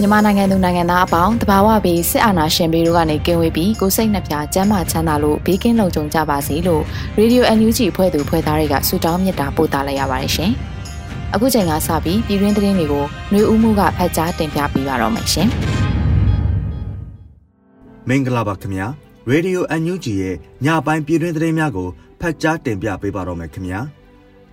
[0.00, 6.82] မြန်မာနိုင်ငံသူနိုင်ငံသားအပေါင်းတဘာဝပြီးစစ်အာဏာရှင်ပြည်တို့ကနေကင်းဝေးပြီးကိုစိတ်နှပြကျန်းမာချမ်းသာလို့ဘေးကင်းလုံခြုံကြပါစေလို့
[7.18, 10.50] Radio NUG ဖွဲ့သူဖွဲ့သားတွေကဆုတောင်းမေတ္တာပို့သလိုက်ရပါတယ်ရှင်။
[11.34, 15.48] အခုချိန်ကစပြီးပြည်တွင်းသတင်းတွေကိုຫນွေဦးမှုကဖတ်ကြားတင်ပြပေးပါတော့မယ်ရှင်။
[18.08, 18.86] မင်္ဂလာပါခင်ဗျာ။
[19.32, 21.88] Radio NUG ရဲ့ညပိုင်းပြည်တွင်းသတင်းများကို
[22.20, 23.80] ဖတ်ကြားတင်ပြပေးပါတော့မယ်ခင်ဗျာ။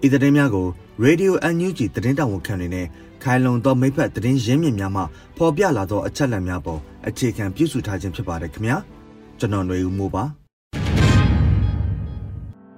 [0.05, 0.67] ဤသတင်းများကို
[1.05, 2.87] Radio NUG သတင်းတောင်ဝန်ခံတွေနဲ့
[3.23, 5.03] ခိုင်လုံသောမိဖက်သတင်းရင်းမြစ်များမှ
[5.37, 8.77] ဖော်ပြလာသောအချက်အလက်များပေါ်အခြေခံပြုစုထားခြင်းဖြစ်ပါတယ်ခင်ဗျာ
[9.39, 10.23] ကျွန်တော်ຫນွေဦးမိုးပါ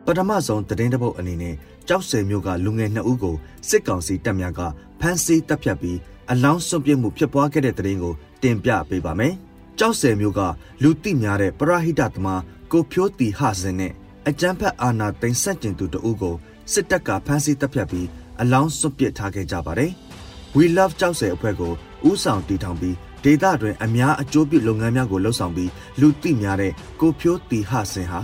[0.05, 1.55] ပထမဆုံးသတင်းတပုတ်အနေနဲ့
[1.87, 3.35] ကြောက်စဲမျိုးကလူငယ်နှစ်ဦးကို
[3.69, 4.61] စစ်ကောင်စီတပ်များက
[4.99, 5.97] ဖမ်းဆီးတပ်ဖြတ်ပြီး
[6.31, 9.33] အလောင်းစွန့်ပစ်မှုဖြစ်ပွားခဲ့တဲ့သတင်းကိုတင်ပြပေးပါမယ်
[9.79, 10.41] ကြောက်စဲမျိုးက
[10.83, 13.93] လူသိများတဲ့ပရဟိတသမားကိုဖြိုးတီဟစင်နဲ့
[14.27, 16.35] အကြမ်းဖက်အာဏာသိမ်းဆက်ကျင်သူတဦးကို
[16.73, 18.07] စစ်တပ်ကဖမ်းဆီးတပ်ဖြတ်ပြီး
[18.41, 19.91] အလောင်းစွန့်ပစ်ထားခဲ့ကြပါတယ်။
[20.55, 21.73] We Love ကြောက်စဲအဖွဲ့ကို
[22.09, 26.71] ဥဆောင်တည်ထောင်ပြီးဒေသတွင်အများအကျိုးပြုလုပ်ငန်းများကိုလှုပ်ဆောင်ပြီးလူသိများတဲ့
[27.01, 28.21] ကိုဖြိုးတီဟစင်ဟာ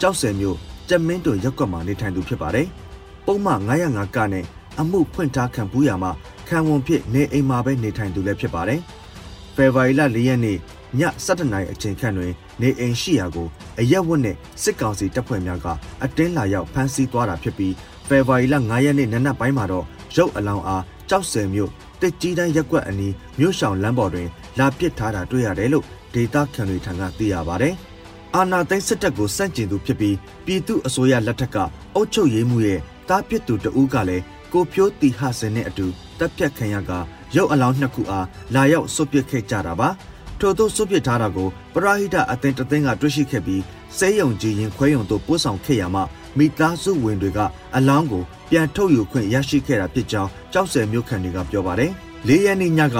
[0.00, 0.58] ကြောက်စဲမျိုး
[0.88, 2.66] ကြက်မင်းတွင်ရက်ကွက်မှာနေထိုင်သူဖြစ်ပါတယ်။
[3.26, 4.44] ပုံမှန်905ကနဲ့
[4.80, 6.10] အမှုဖွင့်ထားခံပူးရမှာ
[6.48, 8.80] ခံဝန်ဖြစ်နေအိမ်မှာပဲနေထိုင်သူလည်းဖြစ်ပါတယ်။
[9.56, 10.58] ဖေဖော်ဝါရီလ၄ရက်နေ့
[10.98, 13.48] ည7:00နာရီအချိန်ခန့်တွင် နေအိမ်ရှိရာကို
[13.80, 15.66] အရက်ဝတ်နဲ့စစ်ကောင်စီတပ်ဖွဲ့များက
[16.04, 17.74] အတင်းလာရောက်ဖမ်းဆီးသွားတာဖြစ်ပြီး
[18.08, 19.84] ဖေဖော်ဝါရီလ9ရက်နေ့နနက်ပိုင်းမှာတော့
[20.16, 21.70] ရုပ်အလောင်းအားကြောက်စဲမြို့
[22.00, 27.70] တစ်ကြီးတန်းရက်ကွက်အနီးမြို့ရှောင်လမ်းပေါ်တွင်လာပစ်ထားတာတွေ့ရတယ်လို့ဒေတာခံတွေထံကသိရပါဗျ။
[28.34, 30.16] အာနာသိန်းစစ်တပ်ကိုစန့်ကျင်သူဖြစ်ပြီး
[30.46, 31.56] ပြည်သူအစိုးရလက်ထက်က
[31.94, 35.86] အုပ်ချုပ်ရေးမှုရဲ့တားပစ်သူတဦးကလည်းကိုဖြိုးတီဟစင်နဲ့အတူ
[36.18, 36.90] တပ်ပြတ်ခံရက
[37.36, 39.88] ရုပ်အလောင်းနှစ်ခုအားလာရောက်စွတ်ပစ်ခဲ့ကြတာပါ။
[40.42, 43.62] ထို့သောစွတ်ပစ်ထားတာကိုပရဟိတအသင်းတသိန်းကတွေ့ရှိခဲ့ပြီး
[43.98, 46.00] စေယုံကြီးရင်ခွဲယုံတို့ပို့ဆောင်ခဲ့ရမှ
[46.38, 47.38] မိသားစုဝင်တွေက
[47.76, 51.90] အလောင်းကိုပြန်ထုတ်ယူခွင့်ရရှိခဲ့တာဖြစ်ကြောင်းကြောက်စဲမြို့ခံတွေကပြောပါတယ်။
[52.28, 52.96] ၄ရက်နေ့ညက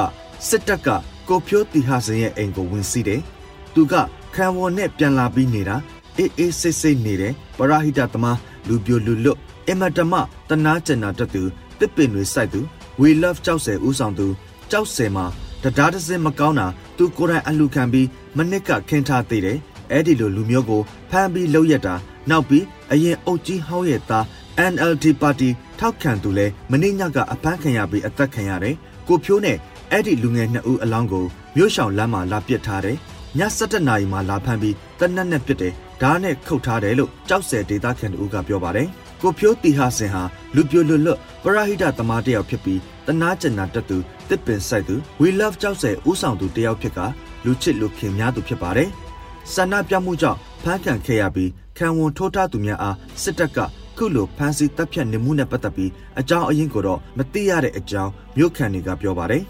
[0.48, 0.88] စစ်တပ်က
[1.28, 3.20] ကိုဖြိုးတီဟာစင်ရဲ့အိမ်ကိုဝင်စီးတယ်။
[3.75, 3.94] သူက
[4.34, 5.76] ခံဝန်နဲ့ပြန်လာပြီးနေတာ
[6.19, 8.38] အေးအေးစိတ်စိတ်နေတယ်ပရဟိတသမား
[8.69, 9.38] လူပြိုလူလွတ်
[9.69, 10.14] အမတမ
[10.48, 11.42] တနာကျင်နာတတ်သူ
[11.78, 12.60] တစ်ပင်တွေစိုက်သူ
[13.00, 14.26] we love ကြောက်စဲဦးဆောင်သူ
[14.70, 15.26] ကြောက်စဲမှာ
[15.62, 19.58] တရားတစင်မကောင်းတာသူကိုယ်တိုင်အလှခံပြီးမနစ်ကခင်းထားသေးတယ်
[19.90, 21.94] အဲ့ဒီလိုလူမျိုးကိုဖမ်းပြီးလောက်ရတာ
[22.30, 24.24] နောက်ပြီးအရင်အုပ်ကြီးဟောင်းရဲ့သား
[24.72, 28.76] NLD ပါတီထောက်ခံသူလဲမနေ့ညကအဖမ်းခံရပြီးအသက်ခံရတယ်
[29.08, 29.56] ကိုဖြိုးနဲ့
[29.90, 31.24] အဲ့ဒီလူငယ်နှစ်ဦးအလောင်းကို
[31.56, 32.96] မြို့ရှောင်လမ်းမှာလာပစ်ထားတယ်
[33.38, 38.88] ည7နာရီမှာလာဖမ်းပြီးတနက်နဲ့ပစ်တယ်ဓာတ်နဲ့ခုတ်ထားတယ်လို့ကြောက်စဲဒေတာခံတူကပြောပါတယ်
[39.22, 40.22] ကိုဖြိုးတီဟာစင်ဟာ
[40.54, 43.96] လူပြိုလွတ်လွတ်ပရဟိတသမားတယောက်ဖြစ်ပြီးတနာကျင်နာတက်သူ
[44.28, 47.00] တစ်ပင်ဆိုင်သူ We Love ကြောက်စဲဥဆောင်သူတယောက်ဖြစ်က
[47.44, 48.90] လူချစ်လူခင်များသူဖြစ်ပါတယ်
[49.52, 53.58] ဆန္ဒပြမှုကြောင့်ဖမ်းခံခဲ့ရပြီးခံဝန်ထိုးထားသူများအားစစ်တပ်က
[53.96, 55.90] ခုလိုဖမ်းဆီးတပ်ဖြတ်နေမှုနဲ့ပတ်သက်ပြီး
[56.20, 59.42] အကြောင်းအရင်းကိုတော့မသိရတဲ့အကြောင်းမြို့ခံတွေကပြောပါတယ်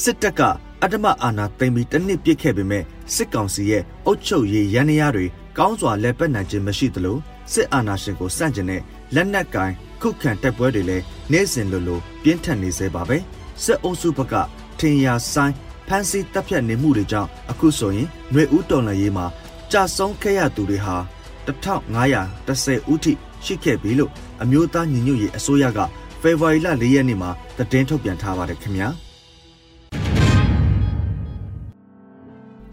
[0.00, 0.40] စစ်တပ်က
[0.82, 5.26] အတ္တမအာဏာသိမ်းပြီးတနစ်ပြစ်ခဲ့ပေမဲ့စစ်ကောင်စီရဲ့အုပ်ချုပ်ရေးရန်ရာတွေ
[5.58, 7.16] ကောင်းစွာလက်ပတ်နိုင်ခြင်းမရှိသလို
[7.52, 8.82] စစ်အာဏာရှင်ကိုစန့်ကျင်တဲ့
[9.14, 13.18] လက်နက်ကင်ခုခံတပ်ပွဲတွေလည်းနေ့စဉ်လိုလိုပြင်းထန်နေစေပါပဲ
[13.64, 14.34] စစ်အုပ်စုဘက်က
[14.78, 15.54] ထင်ရဆိုင်
[15.88, 19.26] ဖမ်းဆီးတပ်ဖြတ်နေမှုတွေကြောင့်အခုဆိုရင်ຫນွေဦးတော်လှန်ရေးမှာ
[19.72, 20.96] ကြာဆုံးခဲ့ရသူတွေဟာ
[21.46, 23.12] 1510ဦးထိ
[23.44, 24.12] ရှိခဲ့ပြီလို့
[24.42, 25.78] အမျိုးသားညီညွတ်ရေးအစိုးရက
[26.22, 28.88] ဖေဖော်ဝါရီလ၄ရက်နေ့မှာသတင်းထုတ်ပြန်ထားပါတယ်ခင်ဗျာ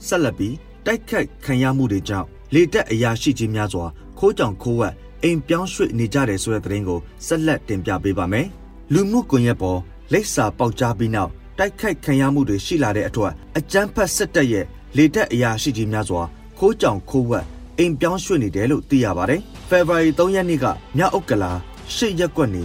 [0.08, 0.56] ဆက်လက်ပြီး
[0.86, 3.86] တိုက်ခိုက်ခံရမှုတွေကြောင့်လေတက်အရာရှိကြီးများစွာ
[4.20, 8.48] ခိုးကြောင်ခိုးဝက် အိမ်ပြောင်းရွှေ့နေကြတယ်ဆိုတဲ့သတင်းကိုဆက်လက်တင်ပြပေးပါမယ်
[8.94, 9.80] လူမှုကွန်ရက်ပေါ်
[10.14, 14.66] လိပ်စာပေါက်ကြားပြီးနောက်တိုက်ခိုက်ခံရမှုတွေရှိလာတဲ့အတွက်အကြမ်းဖက်စစ်တပ်ရဲ့
[14.98, 16.22] လေတက်အရာရှိကြီးများစွာ
[16.58, 17.46] ခိုးကြောင်ခိုးဝက်
[17.80, 20.66] အိမ်ပြောင်းရွှေ့နေတယ်လို့သိရပါတယ်။ဖေဖော်ဝါရီ3ရက်နေ့က
[20.98, 21.52] မြောက်ဥက္ကလာ
[21.96, 22.64] ရှစ်ရက်ကွက်နေ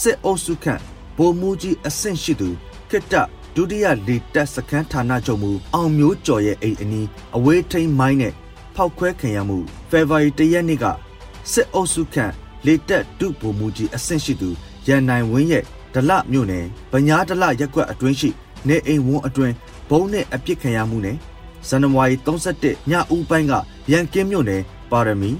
[0.00, 0.80] စစ်အုပ်စုခန့်
[1.16, 2.48] ဗိုလ်မှူးကြီးအဆင့်ရှိသူ
[2.90, 3.14] ခိတ္တ
[3.54, 7.06] ဒုတိယလေတပ်စခန်းဌာနချုပ်မူအောင်မျိုးကျော်ရဲ့အိမ်အနီး
[7.36, 8.32] အဝေးထိန်မိုင်းနဲ့
[8.74, 9.58] ဖောက်ခွဲခံရမှု
[9.90, 10.84] ဖေဖော်ဝါရီ၁ရက်နေ့က
[11.52, 12.32] စစ်အုပ်စုခန့်
[12.66, 14.50] လေတပ်ဒုဗိုလ်မှူးကြီးအဆင့်ရှိသူ
[14.86, 15.64] ရန်နိုင်ဝင်းရဲ့
[15.94, 18.30] ဒလမြို့နယ်ဗညာဒလရက်ကွက်အတွင်းရှိ
[18.68, 19.54] နေအိမ်ဝန်းအတွင်း
[19.90, 21.16] ဘုံနဲ့အပြစ်ခံရမှုနဲ့
[21.68, 22.16] ဇန်နဝါရီ
[22.56, 23.52] 31ညဦးပိုင်းက
[23.92, 25.30] ရန်ကင်းမြို့နယ်ပါရမီ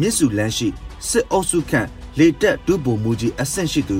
[0.00, 0.68] မြစ်စုလန်းရှိ
[1.08, 1.88] စစ်အုပ်စုခန့်
[2.18, 3.98] လေတက်ဒုဗိုလ်မှူးကြီးအဆင့်ရှိသူ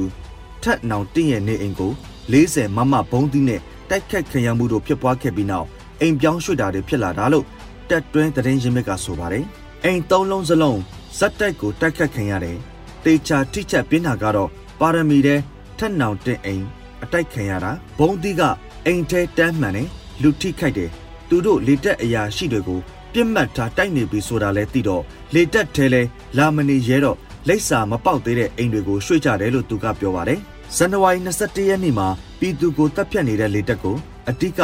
[0.62, 1.92] ထက်နောင်တင့်ရဲ့နေအိမ်ကို
[2.32, 5.66] 40မမဘုံသီးနဲ့တိုက်ခတ်ခံရမှုတို့ဖြစ်ပွားခဲ့ပြီးနောက်
[6.00, 7.44] အိမ်ပြောင်းရွှေ့တာတွေဖြစ်လာတာလို့
[7.90, 9.44] တက်တွင်းသတင်းရင်းမြစ်ကဆိုပါတယ်။
[9.84, 10.78] အိမ်သုံးလုံးစလုံး
[11.16, 12.56] ဇက်တိုက်ကိုတိုက်ခတ်ခံရတယ်။
[13.04, 14.50] တေချာထိချက်ပြင်းတာကတော့
[14.80, 15.40] ပါရမီတဲ့
[15.78, 16.64] ထက်နောင်တင့်အိမ်
[17.02, 18.42] အတိုက်ခံရတာဘုံသီးက
[18.86, 19.88] အိမ်ထဲတန်းမှန်တယ်
[20.22, 20.90] လူထိခိုက်တယ်
[21.28, 22.80] သူတို့လေတက်အရာရှိတွေကို
[23.12, 25.02] ပြစ်မှတ်ထားတိုက်နေပြီဆိုတာလဲသိတော့
[25.34, 26.02] လေတက်ထဲလဲ
[26.36, 27.16] လာမနေရဲတော့
[27.48, 30.40] လိပ်စာမပေါက်သေးတဲ့အိမ်တွေကိုရွှေ့ကြတယ်လို့သူကပြောပါတယ်။
[30.76, 32.08] ဇန်နဝါရီ21ရက်နေ့မှာ
[32.38, 33.96] ပြည်သူကိုတပ်ဖြတ်နေတဲ့လေတက်ကို
[34.28, 34.60] အတိက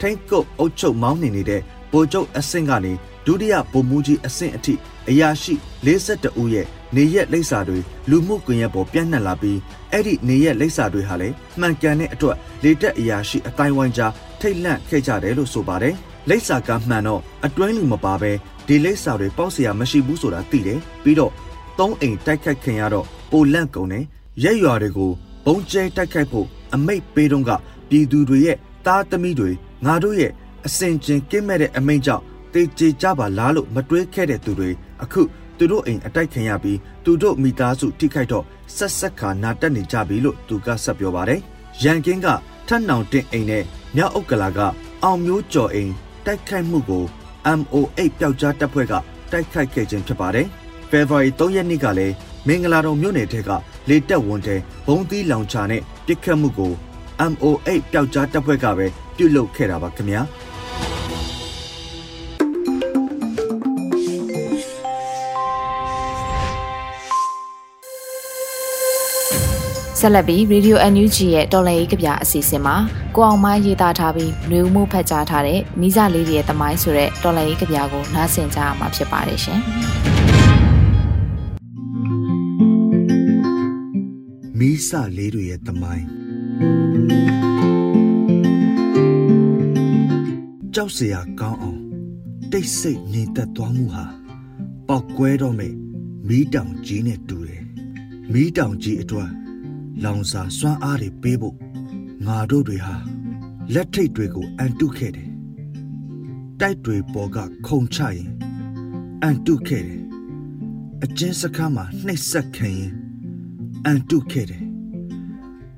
[0.00, 1.60] ထိန်းကုတ်အုပ်ချုပ်မောင်းနေနေတဲ့
[1.92, 2.92] ဗိုလ်ချုပ်အဆင့်ကနေ
[3.26, 4.74] ဒုတိယဗိုလ်မှူးကြီးအဆင့်အထိ
[5.09, 5.53] အရာရှိ
[5.85, 9.59] 42ဦးရဲ့နေရက်လိပ်စာတွေလူမှုကွန်ရက်ပေါ်ပြန့်နှံ့လာပြီး
[9.91, 15.95] အဲ့ဒီနေရက်လိပ်စာတွေဟာလည်းမှန်ကန်တဲ့အတွက်လေတက်အရာရှိအတိုင်းဝိုင်းကြားထိတ်လန့်ခဲ့ကြတယ်လို့ဆိုပါတယ်
[16.29, 18.31] လိပ်စာကမှန်တော့အတွင်းလူမပါပဲ
[18.67, 21.31] ဒီလိပ်စာတွေပေါက်เสียမရှိဘူးဆိုတာသိတယ်ပြီးတော့
[21.79, 24.05] သုံးအိမ်တိုက်ခိုက်ခင်ရတော့ပိုလန့်ကုန်တယ်
[24.43, 25.11] ရက်ရွာတွေကို
[25.45, 27.51] ဘုံကျဲတိုက်ခိုက်ဖို့အမိတ်ပေးတော့က
[27.89, 29.51] ပြည်သူတွေရဲ့သားသမီးတွေ
[29.85, 30.31] ငါတို့ရဲ့
[30.65, 32.23] အစင်ကျင်ကင်းမဲ့တဲ့အမိန့်ကြောင့်
[32.54, 34.70] တေချေကြပါလားလို့မတွေးခဲ့တဲ့သူတွေ
[35.02, 35.22] အခု
[35.58, 38.44] သူတို့အိမ်အတိုက်ခံရပြီးသူတို့မိသားစုထိခိုက်တော့
[38.76, 41.40] ဆက်ဆက်ခါနာတက်နေကြပြီလို့သူကဆက်ပြောပါတယ်။
[41.82, 42.26] ရန်ကင်းက
[42.68, 43.64] ထပ်နောင်တင်အိမ်နဲ့
[43.96, 44.60] မြောက်ဥက္ကလာက
[45.04, 45.92] အောင်မျိုးကျော်အိမ်
[46.26, 47.04] တိုက်ခိုက်မှုကို
[47.58, 48.92] MO8 ပျောက်ကြားတပ်ဖွဲ့က
[49.32, 50.46] တိုက်ခိုက်ခဲ့ခြင်းဖြစ်ပါတယ်။
[50.90, 52.14] ဖေဖော်ဝါရီ3ရက်နေ့ကလည်း
[52.46, 53.50] မင်္ဂလာတော်မြို့နယ်ထဲက
[53.88, 54.56] လေတက်ဝန်တဲ
[54.86, 56.72] ဘုံသီးလောင်ချာနဲ့ပစ်ခတ်မှုကို
[57.30, 58.86] MO8 ပျောက်ကြားတပ်ဖွဲ့ကပဲ
[59.16, 60.22] ပြုလုပ်ခဲ့တာပါခင်ဗျာ။
[70.00, 72.76] ဆက်လက်ပြီး Radio NUG ရဲ့တော်လည်ရေးကြပြအစီအစဉ်မှာ
[73.16, 79.60] ကိုအောင်မိုင်းရေးသားထားပြီးလူမှုဖတ်ကြားထားတဲ့မိစလေးတွေရဲ့တမိုင်းဆိုတဲ့တော်လည်ရေးကြပြကိုနားဆင်ကြရမှာဖြစ်ပါတယ်ရှင်။
[84.58, 86.06] မိစလေးတွေရဲ့တမိုင်း
[90.74, 91.80] ကြောက်စရာကောင်းအောင်
[92.52, 94.04] တိတ်ဆိတ်ငြိမ်သက်သွားမှုဟာ
[94.88, 95.74] ပောက်ကွဲတော့မဲ့
[96.28, 97.62] မီးတောင်ကြီးနဲ့တူတယ်။
[98.32, 99.30] မီးတောင်ကြီးအတွက်
[100.04, 101.56] လောင်စာစွမ်းအားတွေပေးဖို့
[102.26, 102.96] ငါတို့တွေဟာ
[103.74, 105.28] လက်ထိတ်တွေကိုအန်တုခဲ့တယ်
[106.60, 108.28] တိုက်တွေပေါ်ကခုံချရင်
[109.22, 110.02] အန်တုခဲ့တယ်
[111.02, 112.92] အကျဉ်းစခန်းမှာနှိပ်စက်ခံရင်
[113.84, 114.64] အန်တုခဲ့တယ်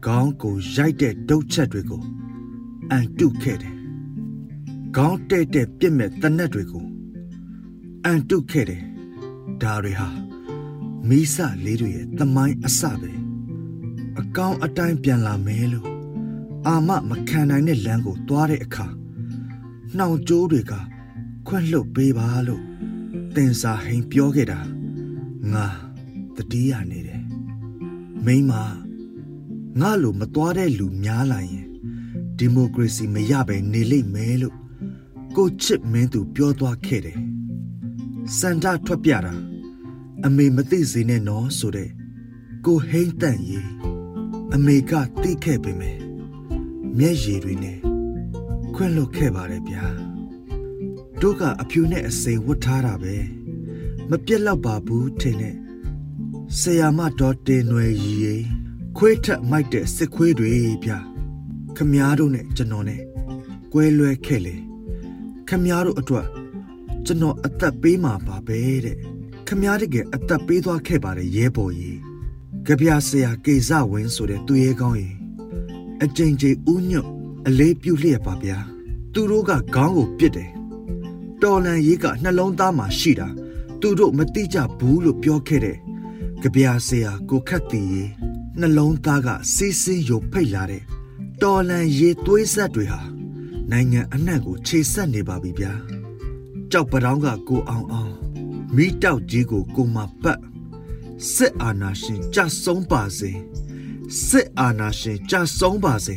[0.05, 2.03] ခေါင်းကိုရိုက်တဲ့ဒုတ်ချက်တွေကို
[2.91, 3.75] အန်တုခဲ့တယ်
[4.97, 6.85] ခေါင်းတဲ့တဲ့ပြစ်မဲ့တနက်တွေကို
[8.05, 8.83] အန်တုခဲ့တယ်
[9.63, 10.09] ဒါတွေဟာ
[11.09, 13.20] မိစလေးတွေရဲ့သမိုင်းအစပဲ
[14.19, 15.89] အကောင်းအတိုင်းပြန်လာမယ်လို့
[16.67, 18.87] အာမမခံနိုင်တဲ့လမ်းကိုသွားတဲ့အခါ
[19.97, 20.73] နှောင်ကြိုးတွေက
[21.47, 22.63] ခွန့်လွတ်ပေးပါလို့
[23.35, 24.61] တင်စာဟိန်ပြောခဲ့တာ
[25.53, 25.67] ငါ
[26.37, 27.23] တတိယနေတယ်
[28.25, 28.53] မိမ
[29.81, 31.67] ငါလိုမသွားတဲ့လူများလာရင်
[32.39, 34.57] ဒီမိုကရေစီမရပဲနေလိမ့်မယ်လို့
[35.37, 37.19] ကိုချစ်မင်းသူပြောသွားခဲ့တယ်
[38.39, 39.35] စန္ဒထွက်ပြတာ
[40.25, 41.91] အမေမသိစေနဲ့နော်ဆိုတဲ့
[42.65, 43.69] ကိုဟိမ့်တန့်ရေး
[44.55, 44.93] အမေက
[45.23, 45.97] သိခဲ့ပေမဲ့
[46.99, 47.79] မျက်ရည်တွေနဲ့
[48.75, 49.85] ခွင့်လွတ်ခဲ့ပါတယ်ဗျာ
[51.21, 53.17] တို့ကအဖြူနဲ့အစိမ်ဝတ်ထားတာပဲ
[54.11, 55.57] မပြက်တော့ပါဘူးထင်နဲ့
[56.59, 58.45] ဆရာမတော်တင်နွယ်ကြီး
[58.97, 60.53] ခွေးထက်မိုက်တဲ့စစ်ခွေးတွေ
[60.85, 60.99] ဗျာ
[61.77, 63.03] ခမားတို့နဲ့ကျွန်တော်နဲ့
[63.73, 64.57] ကွဲလွဲခဲ့လေ
[65.49, 66.27] ခမားတို့အတွက်
[67.07, 68.97] ကျွန်တော်အသက်ပေးမှာပါပဲတဲ့
[69.47, 72.10] ခမားတကယ်အသက်ပေးသွားခဲ့ပါတယ်ရဲဘော်ကြီး
[72.67, 75.17] ကြပြဆရာကေဇဝင်းဆိုတဲ့သူရဲကောင်းရင်
[76.03, 77.09] အကြိမ်ကြိမ်ဥညွတ်
[77.47, 78.59] အလေးပြုလျက်ပါဗျာ
[79.13, 80.51] သူတို့ကခေါင်းကိုပစ်တယ်
[81.43, 83.29] တော်လန်ရေးကနှလုံးသားမှာရှိတာ
[83.81, 85.79] သူတို့မတိကြဘူးလို့ပြောခဲ့တဲ့
[86.43, 88.05] ကြပြဆရာကိုခတ်တီရေ
[88.61, 90.83] နှလုံးသားကစီးစင်းယိုဖိတ်လာတဲ့
[91.43, 93.01] တော်လန်ရေးသွေးဆက်တွေဟာ
[93.71, 95.73] နိုင်ငံအနှံ့ကိုခြေဆက်နေပါပြီဗျာ
[96.71, 98.15] ကြောက်ပတောင်းကကိုအောင်အောင်
[98.77, 100.41] မိတောက်ကြီးကိုကိုမပတ်
[101.35, 103.33] စစ်အာဏာရှင်ကြဆုံးပါစေ
[104.29, 106.17] စစ်အာဏာရှင်ကြဆုံးပါစေ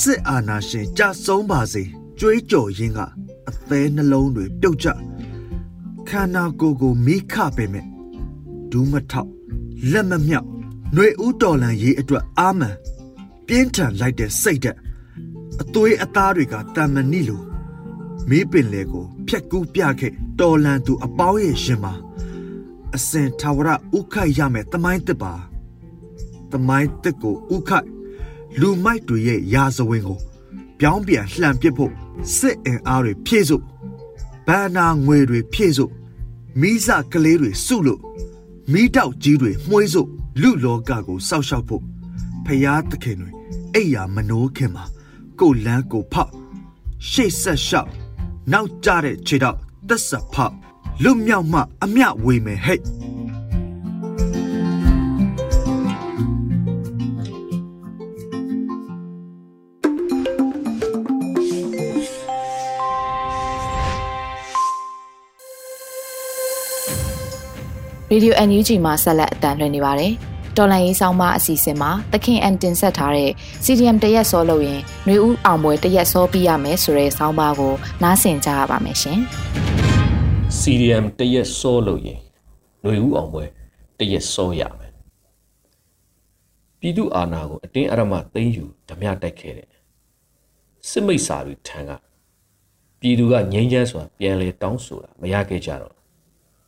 [0.00, 1.82] စစ်အာဏာရှင်ကြဆုံးပါစေ
[2.18, 3.00] ကြွေးကြော်ရင်းက
[3.48, 4.88] အသေးနှလုံးတွေပြုတ်ကျ
[6.08, 7.86] ခန္ဓာကိုယ်ကိုမိခပေမဲ့
[8.70, 9.30] ဒူးမထောက်
[9.92, 10.48] လက်မမြောက်
[10.94, 12.76] ຫນွေဦးတော်လန်ရေးအတွက်အာမန်
[13.46, 14.78] ပြင်းထန်လိုက်တဲ့စိတ်ဓာတ်
[15.62, 17.42] အသွေးအသားတွေကတန်မဏိလို
[18.28, 21.94] မီးပင်လေကို ဖြက်ကူးပြခဲ့တော်လန်သူအပေါင်းရဲ့ရှင်မှာ
[22.96, 25.34] အစင်ထာဝရဥခိုက်ရမယ်တမိုင်းတစ်ပါ
[26.52, 27.88] တမိုင်းတစ်ကိုဥခိုက်
[28.60, 30.18] လူမိုက်တွေရဲ့ရာဇဝင်ကို
[30.80, 31.92] ပြောင်းပြန်လှန်ပစ်ဖို့
[32.36, 33.62] စစ်အင်အားတွေဖြည့်စု့
[34.46, 35.90] ဘန်နာငွေတွေဖြည့်စု့
[36.60, 38.00] မိစကလေးတွေစုလို့
[38.72, 40.08] မိတောက်ကြီးတွေမှုေးစု့
[40.40, 41.82] လူလောကကိုစောက်ရှောက်ဖို့
[42.46, 43.30] ဖျားသခင်တွေ
[43.74, 44.84] အိယာမနိုးခင်မှာ
[45.40, 46.32] ကိုလန်းကိုဖောက်
[47.10, 47.90] ရှေ့ဆက်လျှောက်
[48.52, 49.56] နောက်ကြတဲ့ခြေတော့
[49.88, 50.54] တက်ဆက်ဖောက်
[51.02, 52.80] လွတ်မြောက်မှအမျှဝေမယ်ဟဲ့
[68.12, 70.12] ရေဒီယို NUG မှာဆက်လက်အတန်လွှင့်နေပါတယ်။
[70.56, 73.30] တော်လန်ရေးဆောင်မအစီအစဉ်မှာသခင်အန်တင်ဆက်ထားတဲ့
[73.64, 79.18] CDM တရက်စောလို့ရင်ຫນွေဦးအောင်ပွဲတရက်စောပြီးရမယ်ဆိုတဲ့ဆောင်းပါးကိုနားဆင်ကြရပါမယ်ရှင်
[80.59, 82.19] CDM တရက်စောလို့ရင်
[82.81, 83.45] ຫນွေဦးအောင်ပွဲ
[83.99, 84.93] တရက်စောရမယ်
[86.79, 89.69] ပြည်သူအာဏာကိုအတင်းအရမသိမ်းယူဓမြတိုက်ခဲ့တဲ့
[90.89, 91.91] စစ်မိတ်စာတွေထံက
[92.99, 95.95] ပြည်သူကငြိမ်းချမ်းစွာပြန်လဲတောင်းဆိုတာမရခဲ့ကြတော့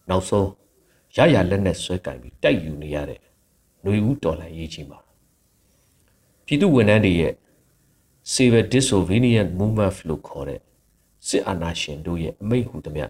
[0.10, 0.50] နောက်ဆုံး
[1.16, 3.20] ရရလက်နဲ့ဆွဲကင်ပြီးတိုက်ယူနေရတဲ့
[3.82, 5.00] ຫນွေဦးတော်လှန်ရေးကြီးမှာ
[6.46, 7.34] ပြည်သူဝန်ထမ်းတွေရဲ့
[8.34, 10.62] Civil Disobedience Movement လို့ခေါ်တဲ့
[11.28, 13.06] စစ်အာဏာရှင်တို့ရဲ့အမိန့်ဟူသမျှ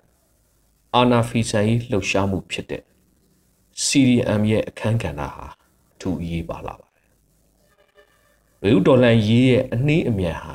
[0.97, 2.83] အာနာဖီဆိုင်ရေးလှုပ်ရှားမှုဖြစ်တဲ့
[3.87, 5.49] CDM ရဲ့အခန်းကဏ္ဍဟာ
[5.93, 7.11] အထူးအရေးပါလာပါတယ်။
[8.63, 10.55] ဝေဥဒေါ်လန်ရေးရဲ့အနှေးအမြန်ဟာ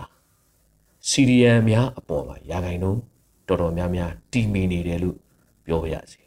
[1.09, 3.01] CDM များအပေါ်မှာရာဂိုင်နှုန်း
[3.47, 5.17] တော်တော်များများတည်မီနေတယ်လို့
[5.65, 6.21] ပြောပါရစေ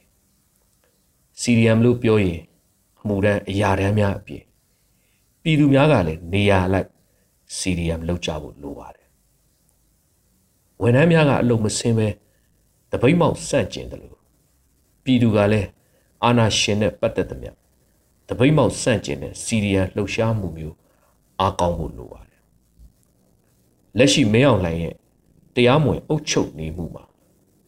[1.41, 2.41] ။CDM လို့ပြောရင်
[3.01, 4.45] အမှုတန်းအရာတန်းများအပြင်
[5.43, 6.89] ပြည်သူများကလည်းနေရာလိုက်
[7.59, 9.07] CDM လောက်ကြဖို့လိုပါတယ်။
[10.83, 12.09] ဝန်ထမ်းများကအလုံးမစင်းပဲ
[12.91, 14.19] တပိတ်မောက်စန့်ကျင်တယ်လို့
[15.05, 15.69] ပြည်သူကလည်း
[16.25, 17.57] အာနာရှင်နဲ့ပတ်သက်သည်မြတ်
[18.29, 20.77] တပိတ်မောက်စန့်ကျင်တဲ့စီရီယန်လှုပ်ရှားမှုမျိုး
[21.41, 22.41] အားကောင်းဖို့လိုပါတယ်
[23.99, 24.95] လက်ရှိမင်းအောင်လှိုင်ရဲ့
[25.55, 27.05] တရားမဝင်အုပ်ချုပ်နေမှုမှာ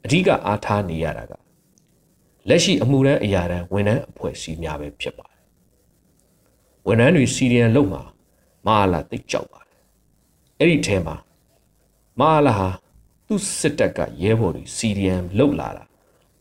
[0.04, 1.32] အဓိကအားထားနေရတာက
[2.48, 5.42] လက်ရှိအမှုရန်အရာတန်းဝန်ထမ်းအဖွဲ့အစည်းများပဲဖြစ်ပါတယ်
[6.86, 8.02] ဝန်ထမ်းတွေစီရီယန်လုံမှာ
[8.66, 9.80] မဟာလာတိတ်ကြောက်ပါတယ်
[10.58, 11.16] အဲ့ဒီထဲမှာ
[12.20, 12.68] မဟာလာဟာ
[13.32, 15.84] သူ့စစ်တပ်ကရဲဘော်တွေ CDM လုတ်လာတာ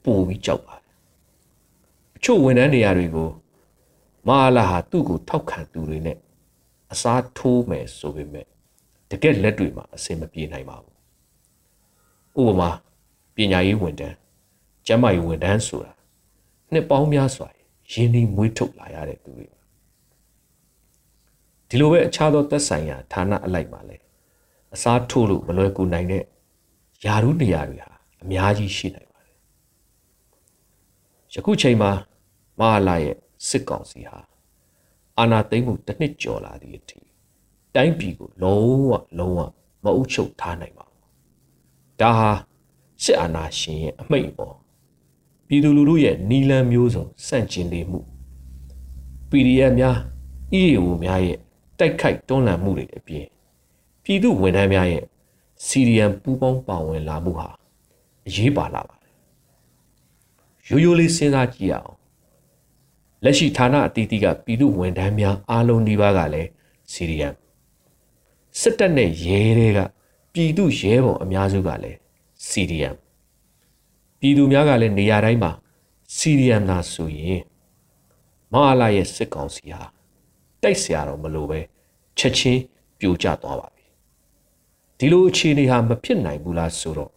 [0.03, 0.93] ပိုပြီးကြောက်ပါတယ်
[2.17, 3.29] အချို့ဝန်ထမ်းနေရာတွေကို
[4.27, 6.17] မဟာလာဟာသူ့ကိုထောက်ခံသူတွေနဲ့
[6.91, 8.45] အစားထိုးမယ်ဆိုပေမဲ့
[9.10, 10.95] တကယ်လက်တွေမှာအဆင်မပြေနိုင်ပါဘူး
[12.39, 12.69] ဥပမာ
[13.36, 14.15] ပညာရေးဝန်ထမ်း
[14.86, 15.93] ကျန်းမာရေးဝန်ထမ်းဆိုတာ
[16.71, 17.48] နှစ်ပေါင်းများစွာ
[17.91, 19.48] ရင်းနှီးမွေးထုတ်လာရတဲ့သူတွေ
[21.69, 23.98] ဒီလိုပဲအခြားသောသက်ဆိုင်ရာဌာနအလိုက်မှာလဲ
[24.74, 26.24] အစားထိုးလို့မလွယ်ကူနိုင်တဲ့
[27.05, 27.91] ယာရုနေရာတွေဟာ
[28.22, 29.38] အများကြီးရှိနိုင်ပါတယ်
[31.34, 31.91] ယခုချိန်မှာ
[32.60, 33.15] မဟာလာရဲ့
[33.48, 34.20] စစ်ကောင်စီဟာ
[35.17, 37.00] အာဏာသိမ်းမှုတစ်နှစ်ကျော်လာသည့်အထိ
[37.75, 39.39] တိုင်းပြည်ကိုလုံးဝလုံးဝ
[39.84, 41.01] မအုပ်ချုပ်ထားနိုင်ပါဘူး
[42.01, 42.29] ဒါဟာ
[43.03, 44.55] စစ်အာဏာရှင်ရဲ့အမိန့်ပေါ်
[45.48, 48.00] ပြည်သူလူထုရဲ့နီလန်မျိုးစုံစန့်ကျင်နေမှု
[49.29, 49.98] PDF များ
[50.60, 51.39] EAO များရဲ့
[51.79, 53.27] တိုက်ခိုက်တွန်းလှန်မှုတွေအပြင်
[54.03, 55.03] ပြည်သူဝန်ထမ်းများရဲ့
[55.65, 57.48] စီရီယံပူးပေါင်းပါဝင်လာမှုဟာ
[58.27, 59.13] အရေးပါလာပါတယ်
[60.70, 61.96] ရိုးရိုးလေးစဉ်းစားကြည့်အောင်
[63.24, 66.50] လက်ရှိဌာနအသီးသီးကပြည်သူဝန်ထမ်းများအားလုံးဒီပါကလည်း
[66.91, 67.30] စီရီယံ
[68.60, 69.80] စစ်တပ်နဲ့ရဲတွေက
[70.34, 71.98] ပြည်သူရဲဘော်အများစုကလည်း
[72.48, 72.89] စီရီယံ
[74.20, 75.51] ပြည်သူများကလည်းနေရာတိုင်းမှာ
[76.15, 77.41] စီရီယံသာဆိုရင်
[78.53, 79.82] မဟာလာရဲ့စစ်ကောင်စီဟာ
[80.62, 81.60] တိုက်ဆရာတော့မလိုပဲ
[82.18, 82.62] ချက်ချင်း
[83.00, 83.80] ပြိုကျသွားပါပြီ
[85.03, 87.12] ဒီလိုအခြေအနေဟာမဖြစ်နိုင်ဘူးလားဆိုတော့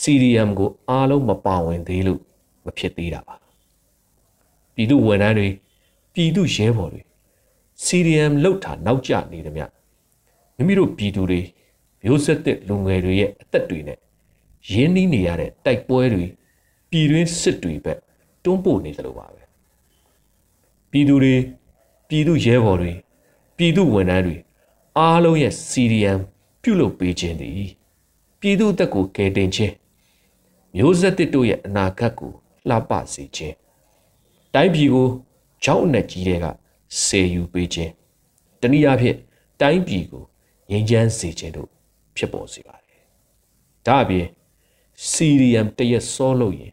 [0.00, 2.20] CDM ကိုအားလုံးမပါဝင်သေးလို့
[2.64, 3.36] မဖြစ်သေးတာပါ
[4.74, 5.48] ပြည်သူဝန်ထမ်းတွေ
[6.14, 7.02] ပြည်သူရဲဘော်တွေ
[7.84, 9.62] CDM လောက်တာနောက်ကျနေတယ်မြ
[10.56, 11.40] မိမိတို့ပြည်သူတွေ
[12.02, 13.98] မျိုးဆက်တဲ့လူငယ်တွေရဲ့အသက်တွေနဲ့
[14.70, 16.24] ရင်းနှီးနေရတဲ့တိုက်ပွဲတွေ
[16.90, 17.98] ပြည်တွင်းစစ်တွေဘက်
[18.44, 19.42] တွန်းပို့နေသလိုပါပဲ
[20.90, 21.34] ပြည်သူတွေ
[22.08, 22.92] ပြည်သူရဲဘော်တွေ
[23.56, 24.36] ပြည်သူဝန်ထမ်းတွေ
[24.98, 26.20] အားလုံးရဲ့ CDM
[26.68, 27.62] ပြုလုပ်ပေးခြင်းသည်
[28.40, 29.74] ပြည်သူတက်ကိုကယ်တင်ခြင်း
[30.76, 32.32] မျိုးဆက်တစ်တို့ရဲ့အနာဂတ်ကို
[32.68, 33.54] လှပစေခြင်း
[34.54, 35.08] တိုင်းပြည်ကို
[35.64, 36.46] ကြောက်အနက်ကြီးတွေက
[37.04, 37.92] စေယူပေးခြင်း
[38.60, 39.16] တနည်းအားဖြင့်
[39.60, 40.24] တိုင်းပြည်ကို
[40.70, 41.68] ငြိမ်းချမ်းစေခြင်းတို့
[42.16, 43.02] ဖြစ်ပေါ်စေပါတယ်
[43.86, 44.26] ဒါအပြင်
[45.10, 46.72] CDM တရက်စောလို့ရင်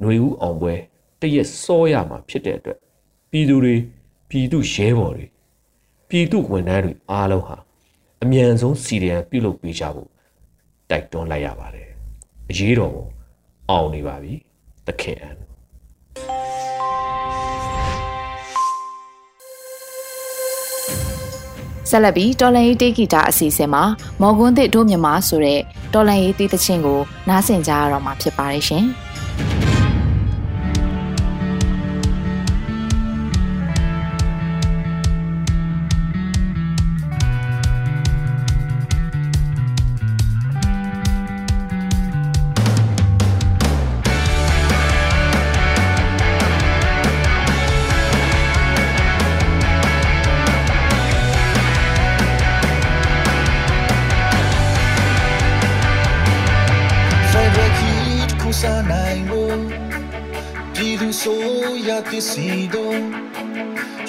[0.00, 0.74] ຫນွေဦးအောင်ပွဲ
[1.20, 2.78] တရက်စောရမှာဖြစ်တဲ့အတွက်
[3.30, 3.74] ပြည်သူတွေ
[4.28, 5.26] ပြည်သူရဲဘော်တွေ
[6.08, 7.58] ပြည်သူဝန်ထမ်းတွေအားလုံးဟာ
[8.22, 10.10] အမြန်ဆုံးစီရီယံပြုလုပ်ပေးကြဖို့
[10.90, 11.88] တိုက်တွန်းလိုက်ရပါတယ်
[12.50, 13.06] အရေးတော်ကို
[13.70, 14.32] အောင်နေပါပြီ
[14.86, 15.36] သခင်အန်
[21.90, 23.82] ဆက်လက်ပြီးတော်လန်ရေးတေးဂီတာအစီအစဉ်မှာ
[24.20, 25.60] မော်ကွန်းသစ်တို့မြန်မာဆိုတဲ့
[25.94, 28.86] တော်လန်ရေးတေးသချင်းကိုနားဆင်ကြရတော့မှာဖြစ်ပါတယ်ရှင်။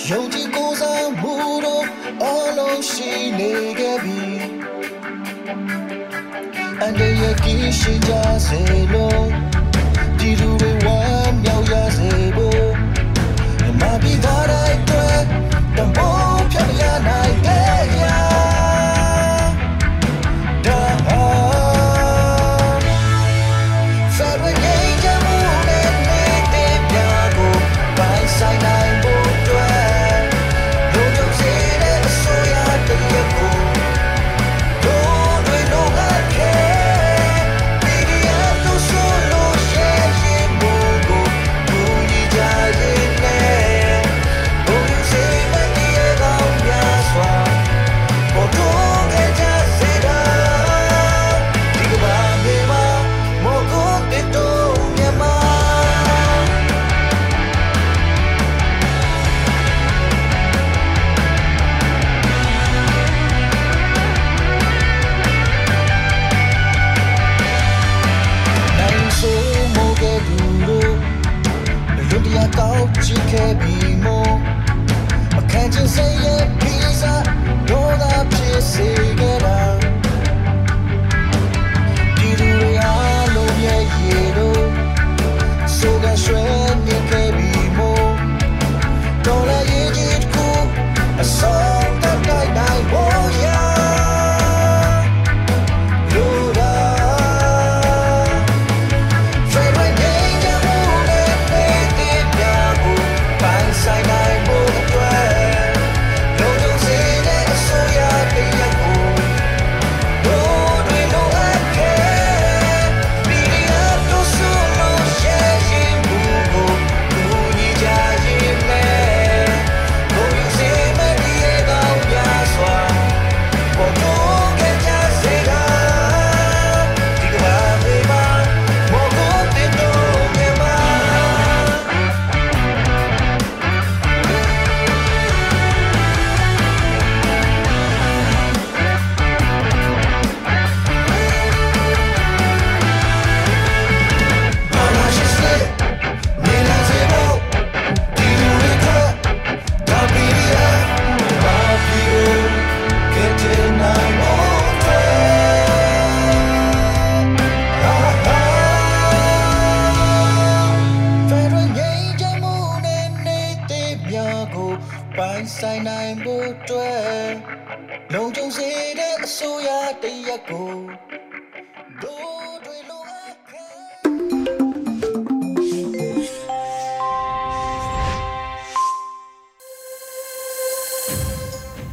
[0.09, 1.33] ယုံကြည်ကိုးစားမှု
[1.65, 1.85] တို့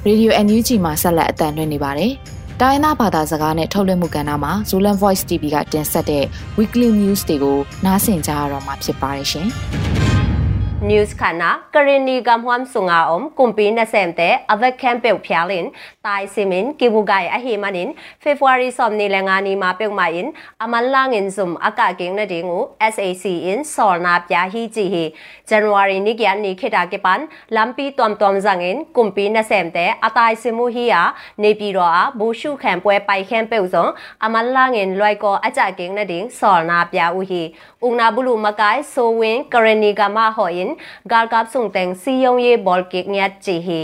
[0.07, 2.13] ရေဒီယို NUG မှာဆက်လက်အသံလွှင့်နေပါတယ်။
[2.61, 6.25] တိုင်းသားဘာသာစကားနဲ့ထုတ်လွှင့်မှုကဏ္ဍမှာ Zolan Voice TV ကတင်ဆက်တဲ့
[6.59, 9.49] Weekly News တွေကိုနားဆင်ကြရတော့မှာဖြစ်ပါတယ်ရှင်။
[10.87, 15.71] news khana karini gam huam sunga om kumpi na semte avek camp pe phialin
[16.05, 17.95] tai simin kibugai a hi manin
[18.27, 20.29] february som ni lenga ni ma pe ma in
[20.67, 22.59] amal lang in zum aka king na dingu
[22.97, 25.03] sac in sol na pya hi ji hi
[25.53, 27.27] january ni gyan ni khita ke pan
[27.59, 31.03] lampi tom tom zang in kumpi na semte atai simu hi ya
[31.39, 33.91] ne pi ro a bu shu khan pwe pai khan pe zong
[34.31, 37.43] amal lang in loi ko acha king na ding sol na pya u hi
[37.83, 40.76] ungna bulu makai so win karini gama ho in
[41.11, 43.83] gar kap sung teng si yong ye bol kek nyat chi hi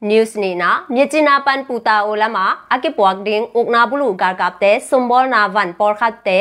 [0.00, 4.70] news ni na myechina pan puta olama ake puak ding ukna bulu gar kap te
[4.90, 6.38] sumbol na van por khat te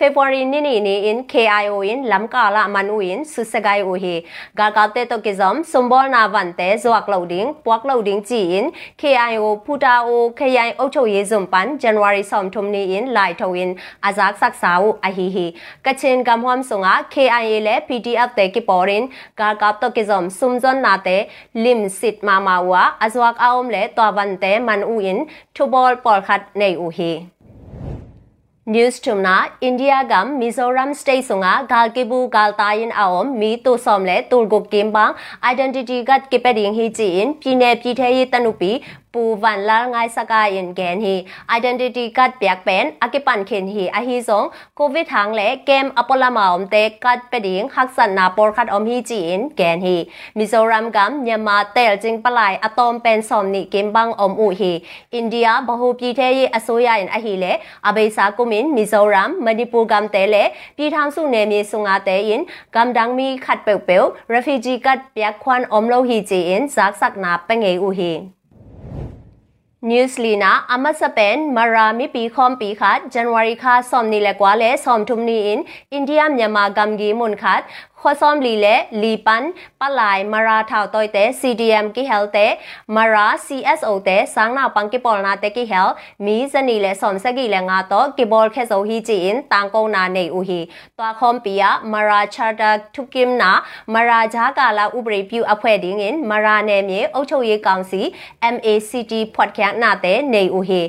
[0.00, 4.12] February ni ni ni in KIO in lamkala manu in susagai u hi
[4.58, 10.16] garkate to kizom sumbol na vante zuak loading puak loading chi in KIO puta o
[10.38, 13.70] khayai အုပ်ချုပ်ရေးစုံပန် January som thumni in lai thawin
[14.08, 15.46] azak sak sau a hi hi
[15.84, 19.04] kachin gamhwam sunga KIA le PDF te ki porin
[19.40, 21.16] garkap to kizom sumjon na te
[21.64, 25.18] lim sit mama wa azwak aom le to vante man u in
[25.56, 27.12] thubol por khat nei u hi
[28.70, 35.16] News tumna India gam Mizoram state sunga galkibu galtayin aom mi to somle turguk kimbang
[35.42, 38.70] identity gat kipeding hi chin pine pi the yi tanupi
[39.13, 41.15] ปูวันละงายสกายอินแกนฮี
[41.57, 44.43] identity กัดเปียกเป็นอากิปันเข็นฮีอาฮีสง
[44.75, 49.95] โควิดทางและเกมอปอลามาอมเตกัดเปดิงฮักสันนาปอร์คัดอมฮีจีนแกนฮี
[50.37, 54.71] มิโซรัมกัมยามาเตลจิงปลายอะตอมเป็นสอมนิเกมบังอมอูฮี
[55.15, 57.45] อินเดียบหูปีเทยีอโซยาอินอาฮีเล
[57.85, 60.35] อาเบซากุมินมิโซรัมมณิปูกัมเตเล
[60.77, 62.41] ปีทางสุเนมีสุงาเตอิน
[62.75, 64.03] กัมดังมีขัดเปลวเปลว
[64.33, 68.13] refugee กัดเปียกควันอมโลฮีจีอินซักสักนาเปงเออูฮี
[69.82, 75.36] Newslina Amasapen Marami pi khom pi khat January kha somni le kwa le som thumni
[75.52, 77.64] in India Myanmar gamgi mun khat
[78.02, 79.44] ခေါ်ဆောင်လီလေလီပန်
[79.80, 82.52] ပလိုက်မရာထောက်တော့တဲ့ CDM ကိဟဲလ်တဲ့
[82.96, 85.92] မရာ CSO တဲ့စန်းနာပန်ကိပေါ်နာတဲ့ကိဟဲလ်
[86.24, 90.60] မီဇနီလေဆောင်စကီလေငါတော့ကိဘောခဲဆိုဟီချီအင်တန်ကုန်းနာနေဦးဟီ
[90.98, 93.50] တွာခွန်ပီယာမရာချာတာထုကင်နာ
[93.94, 98.00] မရာဂျာကာလာဥပရိပြုအဖွဲ့ဒင်းင်မရာနယ်မြေအုပ်ချုပ်ရေးကောင်စီ
[98.54, 100.82] MACT ဖွက်ခန့်နာတဲ့နေဦးဟီ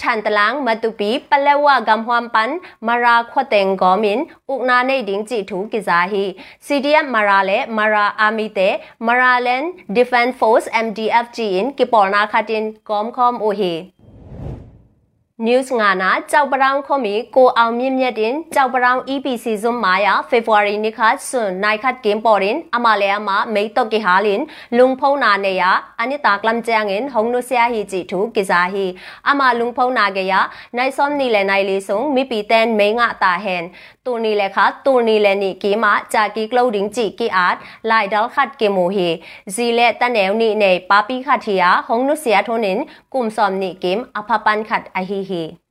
[0.00, 2.52] ထန်တလန်းမတူပီပလက်ဝဂမ်ဟွမ်ပန်
[2.86, 4.20] မရာခွတ်တင်ဂောမင်
[4.52, 6.24] ဥကနာနေဒင်းကြည့်ထူကိဇာဟီ
[6.66, 8.68] CDF မရာလေမရာအာမီတေ
[9.06, 9.62] မရာလန်
[9.96, 13.72] Defense Force MDF ကြည့်င်ကိပေါ်နာခတင်ကောမ်ခေါမ်အိုဟီ
[15.46, 24.42] News ငါနာကြောက်ပရောင်ခမီကိုအောင်မြင့်မြတ်တင်ကြောက်ပရောင် EPC ဇွန်မာယာ February နိခတ်ဆွန်နိုင်ခတ်ကင်ပေါ်ရင်အမလေအမမေတုတ်ကေဟာလင်
[24.78, 25.62] လုံဖုံနာနေယ
[26.00, 28.86] အနိတာကလမ်ချန်ငင်ဟုံနုဆယာဟီချီထူကိဇာဟီ
[29.28, 30.34] အမလုံဖုံနာကေယ
[30.76, 33.64] နိုင်စောနီလေနိုင်လီဆုံမိပီတန်မေငါတာဟန်
[34.08, 37.58] တူနီလေခါတူနီလေနီကီမာဂျာကီကလောဒင်းချီကီအာတ်
[37.90, 39.08] လိုက်ဒယ်ခတ်ကေမိုဟီ
[39.54, 42.78] ဇီလေတနေဝနီနေပါပီခတ်ထီယာဟုံနုဆယာထုံနင်
[43.14, 45.67] ကုမ်ဆ ோம் နီကိမ်အဖပန်ခတ်အဟီဟီ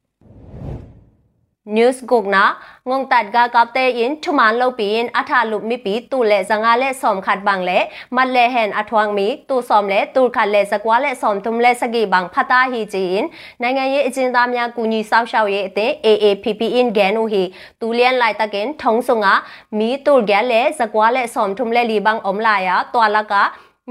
[1.75, 2.43] news gokna
[2.85, 6.43] ngong tat ga kap te in thuman lo pin atha lup mi pi tu le
[6.49, 7.77] zanga le som khat bang le
[8.15, 11.59] mat le hen athwang mi tu som le tu khat le zakwa le som tum
[11.59, 13.25] le sagi bang phata hi ji in
[13.61, 17.43] နိုင်ငံရေးအကျဉ်းသားများကူညီစောင့်ရှောက်ရေးအသင်း AAPP in ganu hi
[17.79, 19.33] tu lian lai takin thong sunga
[19.77, 23.21] mi tu gya le zakwa le som tum le li bang om la ya twala
[23.31, 23.41] ka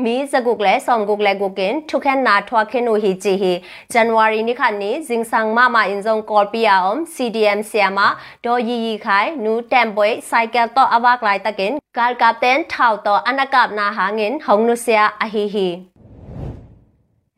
[0.05, 3.53] မီဇဂုကလဲဆောင်ဂုကလဲဂုကင်ထုခန်နာထွာခေနိုဟီချီဟီ
[3.93, 8.01] ဇန်နဝါရီနိခန်နီဇင်းဆန်မမအင်ဇုံကော်ပီယာအုံ CDM ဆီယာမ
[8.45, 15.69] ဒေါ်ယီယီခိုင်နူတမ်ပွဲဆိုင်ကယ်တော့အဝကလိုက်တကင်ကာကပ်တန်ထောက်တော့အနကပ်နာဟာငင်ဟုံနုဆီယာအဟီဟီ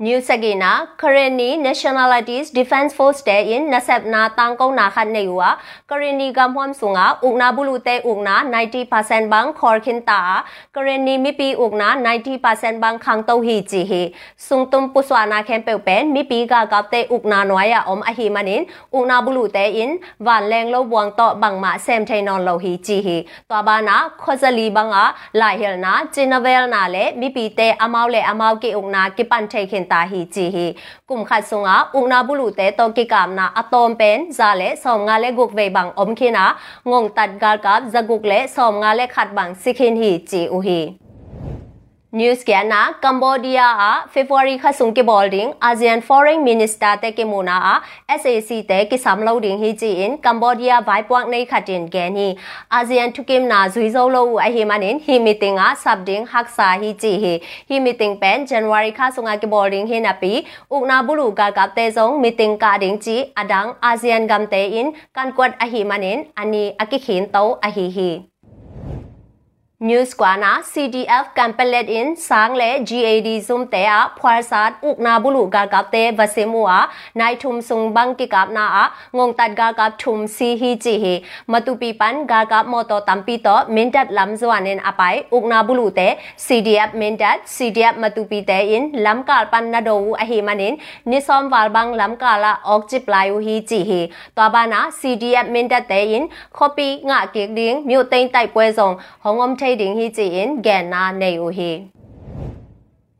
[0.00, 5.56] New Sagina Kareni Nationalities Defense Force Day in Nasabna Tangkong na khat nei wa
[5.88, 11.32] Kareni gam hwam sunga ukna bulu te ukna 90% bang khor khin ta Kareni mi
[11.32, 15.76] pi ukna 90% bang khang to hi chi hi sung tum puswa na khem pe
[15.78, 19.48] pen mi pi ga kap te ukna noya ya om a hi manin ukna bulu
[19.48, 23.00] te in van leng lo wang to bang ma sem thai non lo hi chi
[23.02, 27.48] hi to ba na khozali bang a lai hel na chinavel na le mi pi
[27.48, 30.66] te amau le amau ke ukna ki pan thai khin တာဟီချီဟီ
[31.10, 36.44] ကုမ်ခတ်ဆုံငါဥနာဘူးလူတဲတောကိကမ်နာအတုံပန်ဇာလေဆောင်ငါလေဂုတ်ဝေဘန်အုံခိနာ
[36.90, 40.80] ငုံတတ်ဂါကပ်ဇဂုတ်လေဆောင်ငါလေခတ်ဘန်စိခင်ဟီချီဦးဟီ
[42.10, 47.26] News kya na Cambodia a February kha sung ke bolding ASEAN Foreign Minister te ke
[47.26, 47.56] mona
[48.08, 52.28] a SAC te ke samloading hi chi in Cambodia vai puak nei khatin gen hi
[52.78, 56.94] ASEAN thukim na zui zo lo a hi manin hi meeting a sabding haksa hi
[57.04, 57.34] chi hi
[57.74, 60.32] hi meeting pen January kha sunga ke bolding hi na pi
[60.70, 64.90] ukna bulu ga ga te zong meeting ka ding chi adang ASEAN gam te in
[65.12, 68.10] kan kwat a hi manin ani akikhin to a hi hi
[69.80, 75.66] News Kwana CDF Kampelet in Sang le GAD Zoom te a Phwarsat Ukna Bulu ga
[75.66, 79.72] kap te Vasimu a Nai Thum Sung Bang ki kap na a Ngong Tat ga
[79.72, 84.34] kap Thum Si Hi Chi Hi Matupi Pan ga kap Moto Tampi to Mindat Lam
[84.34, 89.80] Zwanin Apai Ukna Bulu te CDF Mindat CDF Matupi te in Lam Kal Pan Na
[89.80, 94.10] Do a Hi Manin Nisom Wal Bang Lam Kala Ok Chip Lai Hi Chi Hi
[94.34, 98.72] Twa ba na CDF Mindat te in Copy Nga Kiek Ding Myu Tein Tai Pwe
[98.72, 101.72] Zong Hong Om ထိတ်တင်ဟီချီင်ဂန်နာနေဦးဟီ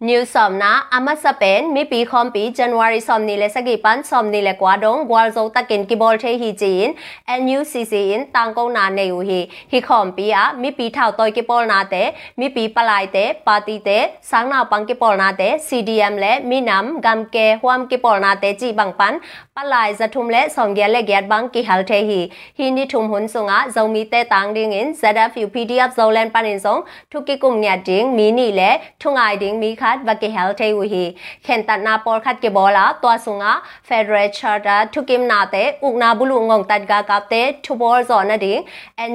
[0.00, 4.52] New somna amasa pen mi pi khom pi January somni le sagi pan somni le
[4.52, 6.94] kwa dong gwal zo takin ki bol the hi chin
[7.28, 9.40] NUCC in tang ko na ne u hi
[9.72, 13.06] hi khom pi a mi pi thao toy ki bol na te mi pi palai
[13.14, 17.24] te party te sang na pang ki bol na te CDM le mi nam gam
[17.24, 19.18] ke hwam ki bol na te chi bang pan
[19.57, 22.19] palai za thum le som gya le gyat bang ki hal the hi
[22.57, 26.59] hi ni thum hun sunga zo mi te tang ding in ZFU PDF Zolan panin
[26.59, 30.13] song thu ki kum nya ding mi ni le thungai ding mi kha khat va
[30.21, 31.03] ke hel te wi hi
[31.47, 33.51] khen tat na por khat ke bola to sunga
[33.89, 37.75] federal charter thu kim na te uk na bulu ngong tat ga kap te thu
[37.81, 38.65] bor zo na ding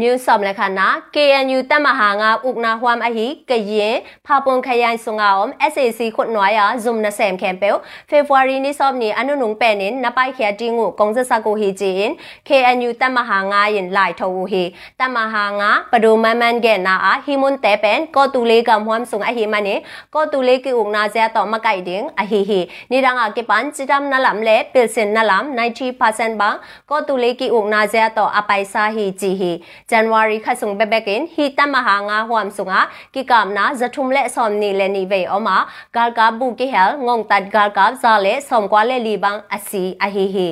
[0.01, 7.77] ညူဆောင်လခနာ KNU တက်မဟာငါဥကနာဟွမ်အဟိကရင်ဖာပွန်ခရိုင်ဆုငါ om SAC ခုနွားယာ zoom နဆမ်ကမ်ပယ်
[8.11, 12.11] ဖေဖော်ဝါရီနေ့ဆောင်နေအနုနုံပဲနင်နပိုက်ခဲတီငုကုံစစကိုဟီဂျင်
[12.49, 14.63] KNU တက်မဟာငါယင်လိုက်ထောဟီ
[15.01, 19.75] တက်မဟာငါပဒိုမမန်ကဲနာအဟိမွန်တဲပန်ကောတူလေးကမ်ဟွမ်ဆုငအဟိမနေ
[20.15, 26.51] ကောတူလေးကဥကနာဇဲတော့မကိုက်ဒင်းအဟိဟီနေရငါကေပန်စီတမ်နလမ်လေပီလ်စင်နလမ်90%ဘာ
[26.91, 29.53] ကောတူလေးကဥကနာဇဲတော့အပိုင်စာဟီဂျီဟီ
[29.91, 32.81] January ခဆုံဘက်ဘက်ကင်ဟီတမဟာငါဟွမ်ဆုငါ
[33.15, 35.49] ကိကမ်နာဇထုံလက်ဆ ோம் နီလေနီဝေအမ
[35.97, 40.49] ဂါလ်ကာဘူကိဟဲလ်ငုံတတ်ဂါလ်ကာဇာလေဆ ோம் ကွာလေလီဘန်အစီအဟီဟီ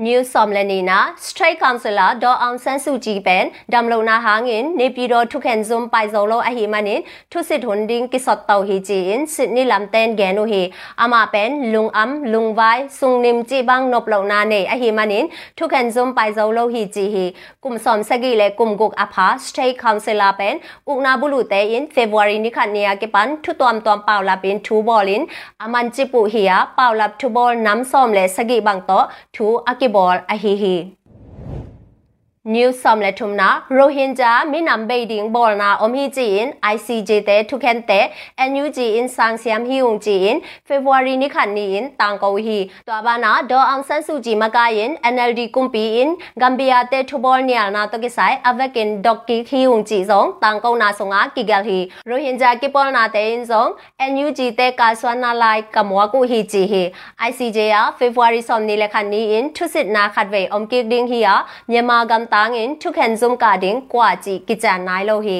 [0.00, 5.24] New Somlenina Straight Councilor Do Aung San Suu Kyi pen damlona hangin ne pi do
[5.24, 8.94] thuken zum pai zolo a hi manin thu sit hunding ki sot tau hi chi
[8.94, 13.42] in Sydney lam ten ge no hi ama pen lung am lung vai sung nim
[13.44, 17.08] chi bang nop lo na ne a hi manin thuken zum pai zolo hi chi
[17.14, 21.90] hi kum som sagi le kum guk apha Straight Councilor pen ukna bulu te in
[21.90, 25.26] February ni khat nia ke pan thu tom tom paw la pin thu bolin
[25.58, 29.02] aman chi pu hi ya paw lap thu bol nam som le sagi bang to
[29.32, 30.97] thu aki ball a hi hi
[32.48, 38.08] New Somle Tumna Rohingya Minam Beiding Bolna Omhi Jin ICJ te Thuken te
[38.38, 43.02] NUG in Sang Siam Hiung Jin February ni khan ni in Tang Ko Hi Twa
[43.02, 47.86] Bana Do Aung San Suu Kyi Makayin NLD Kumpi in Gambia te Thubol Nial na
[47.86, 52.90] to kisai Avakin Dokki Hiung Ji Zong Tang Ko na songa Kigal Hi Rohingya Kipol
[52.94, 56.92] na te in Zong NUG te Ka Swan na Lai Kamwa Ku Hi Ji Hi
[57.28, 61.08] ICJ ya February Som ni le khan ni in Thusit na Khatwe Om Kik Ding
[61.08, 65.14] Hi ya Myanmar Gam tangen thuken zum ka ding kwa chi ki chan nai lo
[65.20, 65.38] hi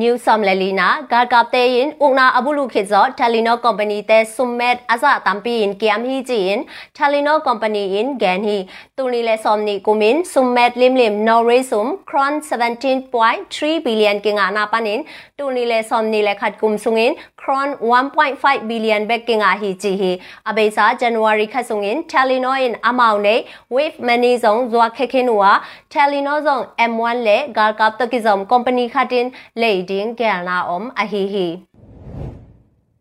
[0.00, 5.12] new som lelina gar kap te in una abulu khizo talino company te summet aza
[5.26, 6.64] tampi in kiam hi ji in
[6.98, 8.56] talino company in gan hi
[8.96, 14.66] tuni le somni kumin summet lim lim no re sum kron 17.3 billion kinga na
[14.74, 15.06] panin
[15.38, 17.16] tuni le somni le khat kum sungin
[17.46, 20.08] Kron 1.5 billion bek kinga hi chi hi
[20.52, 25.52] Abesa January Khasungin Talino in amount ne Wave Money Zong Zwa Khekhinua
[25.88, 31.46] Talino Zong M1 le Garkap Takizom Company Khatin le ding gelna om ahihi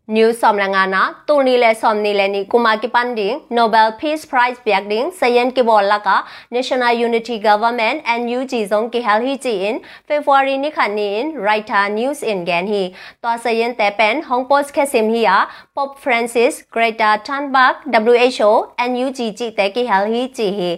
[0.08, 6.26] New Somlangana Tunile Somnile ni Kumaki Panding Nobel Peace Prize biak ding Sayen ki bolaka
[6.52, 11.34] National Unity Government NUG zong ki hal hi chi in February ni khan ni in
[11.34, 15.98] Writer News in gan hi to Sayen te pen Hong Post khesim hi ya Pope
[15.98, 20.72] Francis Greta Thunberg WHO NUG chi te ki hal hi chi hi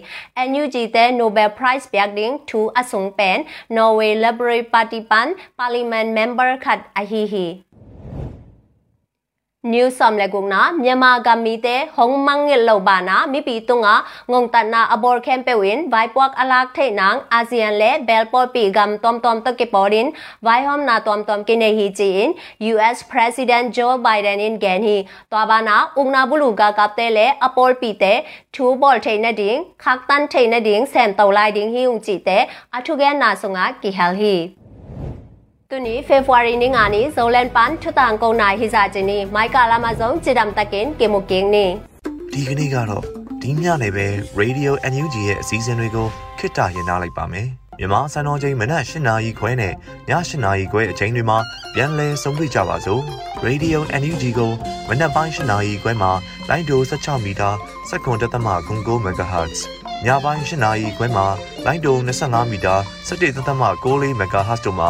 [0.46, 6.56] NUG te Nobel Prize biak ding thu asung pen Norway Liberal Party pan Parliament member
[6.56, 7.24] khat a hi
[9.68, 15.90] hi New Samle Gungna Myanmar Gamite Hong Mangil Lobana Mipi Tunga Ngong Tanna Abor Campaign
[15.90, 20.64] Vai Puak Alak The Nang ASEAN Le Belpol Pi Gam Tom Tom To Kiporin Vai
[20.64, 25.94] Hom Na Tom Tom Kine Hi Chin US President Joe Biden in Gen Hi Twabana
[25.96, 30.26] Ungna Bulu Ga Kapte Le Apol Pi Te Thu Bol The Na Ding Khak Tan
[30.32, 33.90] The Na Ding Sem Taw Lai Ding Hi Ung Chi Te Athugen Na Sunga Ki
[33.92, 34.67] Hal Hi
[35.69, 41.69] ตุนี้เฟบรุรีนี้งานนี้โซเลนปันทุตังกงนายฮิซาจินีไมค์กาลามาซงจิดัมตะกินเกมุกิงนี่
[42.33, 43.03] ဒီကနေ့ကတော့
[43.41, 44.07] ဒီညနေပဲ
[44.39, 46.07] Radio NUG ရဲ့အစည်းအဝေးတွေကို
[46.39, 47.47] ခਿੱတရနာလိုက်ပါမယ်
[47.79, 49.73] မြန်မာစံတော်ချိန်မနက်၈နာရီခွဲနဲ့ည
[50.09, 51.37] ၈နာရီခွဲအချိန်တွေမှာ
[51.73, 53.01] ပြန်လည်ဆုံးဖြတ်ကြပါစို့
[53.45, 54.51] Radio NUG ကို
[54.89, 56.11] မနက်ပိုင်း၈နာရီခွဲမှာ
[56.49, 57.49] လိုင်းဒို16မီတာ
[57.89, 59.59] စက္ကန့်တသမ9 MHz
[60.05, 61.25] ညပိုင်း၈နာရီခွဲမှာ
[61.65, 62.75] လိုင်းဒို25မီတာ
[63.07, 64.89] 17.6 MHz တို့မှာ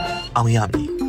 [0.35, 1.00] အောင်ရမည်